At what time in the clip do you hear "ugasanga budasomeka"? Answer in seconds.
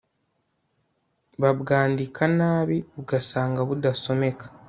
3.01-4.45